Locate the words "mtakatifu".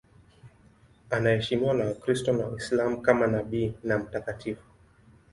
3.97-4.63